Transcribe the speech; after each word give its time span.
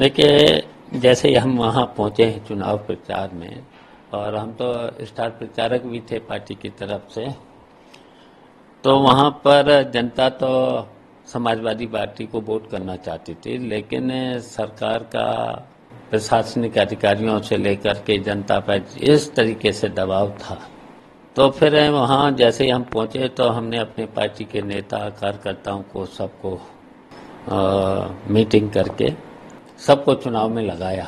देखिए, 0.00 0.62
जैसे 0.94 1.28
ही 1.28 1.34
हम 1.34 1.56
वहाँ 1.58 1.84
पहुँचे 1.96 2.24
हैं 2.24 2.44
चुनाव 2.46 2.78
प्रचार 2.86 3.30
में, 3.34 3.62
और 4.14 4.34
हम 4.36 4.52
तो 4.60 5.04
स्टार 5.06 5.30
प्रचारक 5.30 5.82
भी 5.86 6.00
थे 6.10 6.18
पार्टी 6.20 6.54
की 6.54 6.68
तरफ़ 6.78 7.12
से 7.14 7.26
तो 8.84 8.96
वहाँ 8.98 9.30
पर 9.44 9.90
जनता 9.90 10.28
तो 10.40 10.48
समाजवादी 11.28 11.86
पार्टी 11.86 12.26
को 12.26 12.40
वोट 12.40 12.70
करना 12.70 12.96
चाहती 12.96 13.34
थी, 13.34 13.58
लेकिन 13.58 14.10
सरकार 14.40 15.02
का 15.14 15.28
प्रशासनिक 16.10 16.78
अधिकारियों 16.78 17.40
से 17.42 17.56
लेकर 17.56 18.02
के 18.06 18.18
जनता 18.20 18.58
पर 18.60 18.84
इस 19.04 19.34
तरीके 19.34 19.72
से 19.72 19.88
दबाव 19.90 20.30
था। 20.40 20.58
तो 21.36 21.50
फिर 21.50 21.78
वहाँ 21.90 22.30
जैसे 22.32 22.64
ही 22.64 22.70
हम 22.70 22.82
पहुँचे 22.92 23.28
तो 23.28 23.48
हमने 23.48 23.78
अपने 23.78 24.06
पार्टी 24.16 24.44
के 24.44 24.62
नेता, 24.62 25.08
कार्यकर्ताओं 25.10 25.82
को 25.92 26.06
सबको 26.08 26.60
मीटिंग 28.32 28.70
करके 28.70 29.10
सबको 29.86 30.14
चुनाव 30.14 30.48
में 30.48 30.62
लगाया। 30.62 31.06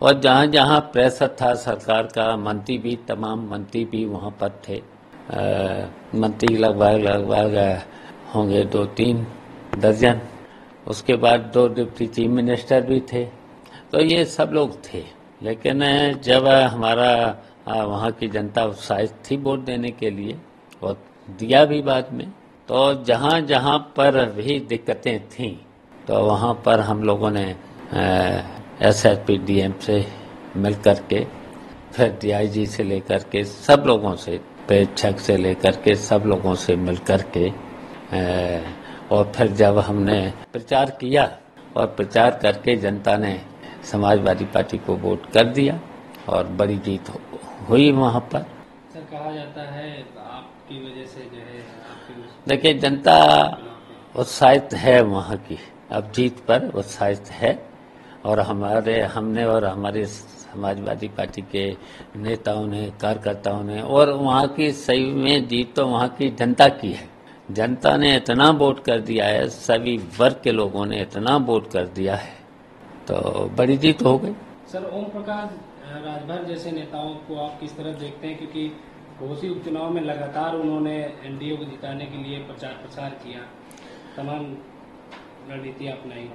और 0.00 0.20
जहाँ 0.20 0.46
जहाँ 0.46 0.80
प्रेशर 0.92 1.28
था, 1.40 1.54
सरकार 1.54 2.02
का, 2.06 2.36
मंत्री 2.36 2.76
भी, 2.78 2.96
तमाम 3.08 3.48
मंत्री 3.50 3.84
भी 3.84 4.04
वहाँ 4.04 4.30
पर 4.40 4.50
थे। 4.68 4.82
मंत्री 6.18 6.56
लगभग 6.56 7.00
लगभग 7.00 7.56
होंगे 8.34 8.64
दो 8.64 8.84
तीन 8.96 9.26
दर्जन। 9.78 10.20
उसके 10.86 11.14
बाद 11.16 11.50
दो 11.54 11.66
डिप्टी 11.68 12.06
चीफ 12.06 12.30
मिनिस्टर 12.30 12.80
भी 12.80 13.00
थे। 13.12 13.24
तो 13.92 14.00
ये 14.00 14.24
सब 14.26 14.50
लोग 14.52 14.78
थे। 14.84 15.02
लेकिन 15.42 15.80
जब 16.24 16.46
हमारा 16.46 17.12
वहाँ 17.68 18.10
की 18.10 18.28
जनता 18.28 18.64
उत्साहित 18.64 19.12
थी 19.30 19.36
वोट 19.36 19.64
देने 19.64 19.90
के 19.90 20.10
लिए, 20.10 20.36
और 20.82 20.96
दिया 21.30 21.64
भी 21.64 21.80
बाद 21.82 22.12
में 22.12 22.26
तो 22.68 23.04
जहाँ 23.04 23.40
जहाँ 23.42 23.78
पर 23.96 24.24
भी 24.32 24.58
दिक्कतें 24.60 25.28
थीं 25.28 25.56
तो 26.08 26.24
वहाँ 26.24 26.54
पर 26.64 26.80
हम 26.80 27.02
लोगों 27.02 27.30
ने 27.30 27.54
S 27.94 29.04
S 29.06 29.18
P 29.26 29.36
D 29.38 29.58
M 29.60 29.72
से 29.80 30.04
मिल 30.56 30.74
कर 30.84 31.00
के 31.10 31.24
फिर 31.92 32.16
डीआईजी 32.20 32.66
से 32.66 32.82
लेकर 32.82 33.22
के 33.32 33.42
सब 33.44 33.84
लोगों 33.86 34.14
से 34.16 34.38
प्रेक्षक 34.66 35.18
से 35.18 35.36
लेकर 35.36 35.76
के 35.76 35.94
सब 35.94 36.22
लोगों 36.26 36.54
से 36.54 36.76
मिल 36.76 36.96
कर 37.08 37.22
के 37.36 37.48
और 39.14 39.32
फिर 39.36 39.52
जब 39.52 39.78
हमने 39.78 40.18
प्रचार 40.52 40.90
किया 40.90 41.24
और 41.76 41.86
प्रचार 41.86 42.38
करके 42.42 42.76
जनता 42.76 43.16
ने 43.16 43.40
समाजवादी 43.90 44.44
पार्टी 44.44 44.78
को 44.78 44.94
वोट 44.94 45.26
कर 45.32 45.44
दिया 45.48 45.78
और 46.28 46.46
बड़ी 46.58 46.78
जीत 46.78 47.10
हुई 47.68 47.90
वहाँ 47.92 48.20
पर। 48.32 48.42
सर 48.94 49.00
कहा 49.00 49.30
जाता 49.32 49.62
है 49.72 49.90
आपकी 50.16 50.78
वजह 50.78 51.06
से 51.06 51.20
जो 51.32 51.40
है 51.40 51.62
देखिए 52.48 52.74
जनता 52.78 53.16
उत्साहित 54.16 54.74
है 54.74 55.00
वहाँ 55.02 55.36
की। 55.36 55.58
अब 55.92 56.10
जीत 56.12 56.38
पर 56.40 56.68
उत्साहित 56.74 57.30
है। 57.32 57.52
और 58.24 58.40
हमारे, 58.40 59.00
हमने 59.02 59.44
और 59.44 59.64
हमारे 59.64 60.06
समाजवादी 60.06 61.08
पार्टी 61.08 61.42
के 61.42 61.76
नेताओं 62.16 62.66
ने, 62.66 62.92
कार्यकर्ताओं 63.00 63.62
ने, 63.62 63.82
और 63.82 64.10
वहाँ 64.10 64.48
की 64.48 64.72
सही 64.72 65.04
में 65.04 65.48
जीत 65.48 65.74
तो 65.74 65.86
वहाँ 65.86 66.08
की 66.08 66.28
जनता 66.28 66.68
की 66.68 66.92
है। 66.92 67.08
जनता 67.50 67.96
ने 67.96 68.16
इतना 68.16 68.50
वोट 68.50 68.84
कर 68.84 69.00
दिया 69.00 69.26
है, 69.26 69.48
सभी 69.48 69.96
वर्ग 69.96 70.40
के 70.44 70.52
लोगों 70.52 70.86
ने 70.86 71.00
इतना 71.00 71.36
वोट 71.36 71.70
कर 71.70 71.84
दिया 71.86 72.14
है। 72.14 72.44
तो 73.08 73.48
बड़ी 73.58 73.76
जीत 73.76 74.02
हो 74.02 74.18
गई। 74.18 74.32
सर, 74.72 74.90
ओम 74.94 75.04
प्रकाश 75.04 75.50
राजभर 75.86 76.44
जैसे 76.44 76.70
नेताओं 76.72 77.08
को 77.08 77.44
आप 77.44 77.60
किस 77.60 77.76
तरह 77.76 77.92
देखते 77.92 78.26
हैं? 78.26 78.38
क्योंकि 78.38 78.76
घोसी 79.18 79.48
उपचुनाव 79.48 79.90
में 79.90 80.02
लगातार 80.02 80.56
उन्होंने 80.56 80.96
एनडीए 81.24 81.56
को 81.56 81.64
जिताने 81.64 82.04
के 82.04 82.28
लिए 82.28 82.38
प्रचार 82.38 82.70
प्रसार 82.70 83.10
किया। 83.10 83.40
तमाम 84.16 84.56
रणनीति 85.50 85.88
अपनाई। 85.88 86.30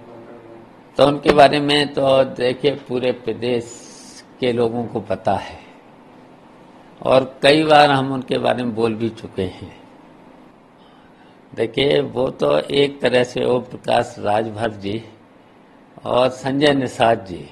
तो 1.00 1.06
उनके 1.08 1.34
बारे 1.34 1.60
में 1.60 1.94
तो 1.94 2.24
देखिए, 2.26 2.72
पूरे 2.78 3.12
प्रदेश 3.12 4.24
के 4.40 4.52
लोगों 4.54 4.84
को 4.86 5.00
पता 5.02 5.34
है। 5.34 5.60
और 7.02 7.24
कई 7.44 7.64
बार 7.64 7.92
हम 7.92 8.12
उनके 8.14 8.38
बारे 8.38 8.64
में 8.64 8.74
बोल 8.76 8.96
भी 8.96 9.10
चुके 9.12 9.42
हैं। 9.42 9.72
देखिए, 11.54 12.00
वो 12.02 12.30
तो 12.32 12.58
एक 12.60 13.00
तरह 13.02 13.24
से 13.24 13.46
ओम 13.46 13.62
प्रकाश 13.62 14.16
राजभर 14.20 14.72
जी 14.74 15.04
और 16.06 16.30
संजय 16.32 16.74
निषाद 16.74 17.26
जी, 17.26 17.44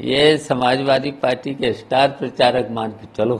ये 0.00 0.36
समाजवादी 0.40 1.10
पार्टी 1.24 1.54
के 1.54 1.72
स्टार 1.72 2.08
प्रचारक 2.10 2.70
मान 2.70 2.90
के 2.92 3.08
चलो। 3.16 3.38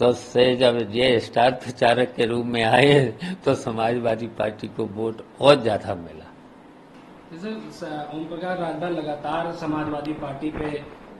तो 0.00 0.12
से 0.12 0.54
जब 0.56 0.86
ये 0.92 1.18
स्टार 1.20 1.50
प्रचारक 1.54 2.14
के 2.16 2.26
रूप 2.26 2.46
में 2.46 2.62
आए 2.64 3.00
तो 3.44 3.54
समाजवादी 3.56 4.26
पार्टी 4.38 4.68
को 4.68 4.84
वोट 4.92 5.26
और 5.40 5.62
ज़्यादा 5.62 5.94
मिला। 5.96 6.32
ओम 7.24 8.24
प्रकाश 8.24 8.58
राजभर 8.60 8.90
लगातार 8.90 9.50
समाजवादी 9.56 10.12
पार्टी 10.14 10.48
पे 10.50 10.66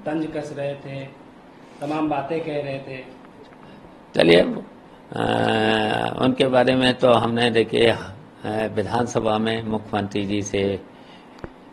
तंज 0.04 0.26
कस 0.34 0.53
रहे 0.56 0.75
थे, 0.76 1.04
तमाम 1.81 2.09
बातें 2.09 2.41
कह 2.41 2.60
रहे 2.62 2.78
थे। 2.78 2.98
चलिए 4.15 4.42
उनके 6.25 6.47
बारे 6.48 6.75
में 6.76 6.92
तो 6.98 7.12
हमने 7.15 7.50
देखिए 7.50 7.92
विधानसभा 8.76 9.38
में 9.38 9.62
मुख्यमंत्री 9.65 10.25
जी 10.26 10.42
से 10.42 10.62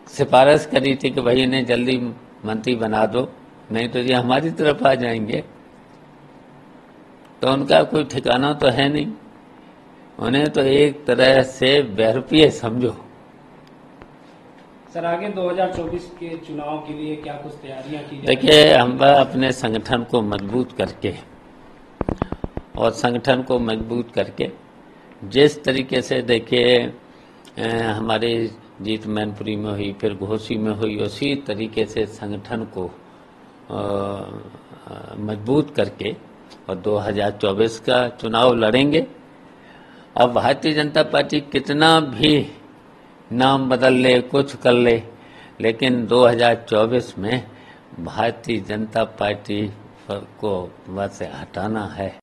सिफारिश 0.07 0.65
करी 0.65 0.95
थी 0.95 1.09
कि 1.09 1.21
भाई 1.21 1.41
इन्हें 1.43 1.65
जल्दी 1.65 1.97
मंत्री 2.45 2.75
बना 2.77 3.05
दो, 3.05 3.27
नहीं 3.71 3.89
तो 3.89 3.99
ये 3.99 4.13
हमारी 4.13 4.51
तरफ़ 4.53 4.87
आ 4.87 4.93
जाएँगे। 4.95 5.43
तो 7.41 7.53
उनका 7.53 7.83
कोई 7.83 8.03
ठिकाना 8.05 8.53
तो 8.53 8.67
है 8.69 8.89
नहीं। 8.89 9.11
उन्हें 10.19 10.49
तो 10.49 10.61
एक 10.61 11.05
तरह 11.05 11.41
से 11.51 11.81
बहरूपीय 11.93 12.49
समझो। 12.55 12.95
सर, 14.93 15.05
आगे 15.05 15.27
2024 15.29 16.05
के 16.19 16.29
चुनाव 16.45 16.77
के 16.87 16.93
लिए 16.93 17.15
क्या 17.17 17.33
कुछ 17.33 17.53
तैयारियाँ 17.61 18.03
की 18.03 18.17
देखिए, 18.27 18.73
हम 18.73 18.97
अपने 18.99 19.51
संगठन 19.53 20.03
को 20.11 20.21
मज़बूत 20.21 20.71
करके 20.77 21.13
और 22.75 22.91
संगठन 22.93 23.41
को 23.47 23.59
मज़बूत 23.59 24.11
करके 24.15 24.49
जिस 25.29 25.63
तरीके 25.63 26.01
से 26.01 26.21
देखिए 26.23 26.75
हमारे 27.59 28.33
जीत 28.81 29.07
मैनपुरी 29.07 29.55
में 29.55 29.71
हुई, 29.71 29.91
फिर 30.01 30.13
घोसी 30.15 30.57
में 30.57 30.71
हुई, 30.73 30.97
उसी 30.99 31.35
तरीके 31.47 31.85
से 31.85 32.05
संगठन 32.11 32.67
को 32.77 32.91
मज़बूत 35.25 35.75
करके 35.75 36.15
और 36.69 36.75
2024 36.77 37.79
का 37.79 38.07
चुनाव 38.21 38.53
लड़ेंगे। 38.55 39.07
अब 40.15 40.33
भारतीय 40.33 40.73
जनता 40.73 41.03
पार्टी 41.05 41.39
कितना 41.51 41.99
भी 41.99 42.39
नाम 43.31 43.69
बदल 43.69 43.93
ले 43.93 44.19
कुछ 44.21 44.55
कर 44.55 44.73
ले। 44.73 45.03
लेकिन 45.61 46.07
2024 46.07 47.13
में 47.17 47.47
भारतीय 47.99 48.59
जनता 48.59 49.03
पार्टी 49.03 49.73
को 50.11 50.75
वहाँ 50.89 51.07
से 51.07 51.25
हटाना 51.25 51.85
है। 51.85 52.19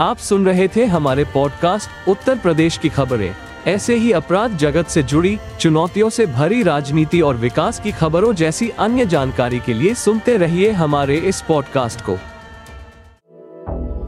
आप 0.00 0.16
सुन 0.16 0.46
रहे 0.46 0.68
थे 0.68 0.84
हमारे 0.84 1.24
पॉडकास्ट 1.24 2.08
उत्तर 2.08 2.38
प्रदेश 2.38 2.78
की 2.78 2.88
खबरें। 2.88 3.34
ऐसे 3.66 3.94
ही 3.94 4.12
अपराध 4.12 4.56
जगत 4.56 4.86
से 4.86 5.02
जुड़ी 5.02 5.38
चुनौतियों 5.60 6.10
से 6.10 6.26
भरी 6.26 6.62
राजनीति 6.62 7.20
और 7.20 7.36
विकास 7.36 7.80
की 7.80 7.92
खबरों 7.92 8.32
जैसी 8.32 8.70
अन्य 8.70 9.06
जानकारी 9.06 9.60
के 9.60 9.74
लिए 9.74 9.94
सुनते 9.94 10.36
रहिए 10.36 10.70
हमारे 10.70 11.16
इस 11.16 11.40
पॉडकास्ट 11.40 12.00
को। 12.00 12.18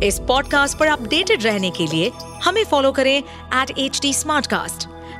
इस 0.06 0.18
पॉडकास्ट 0.18 0.78
पर 0.78 0.86
अपडेटेड 0.86 1.42
रहने 1.42 1.70
के 1.70 1.86
लिए 1.86 2.12
हमें 2.44 2.64
फॉलो 2.64 2.92
करें 2.92 3.22
एट 3.54 3.78
एच 3.78 4.00
डी 4.02 4.12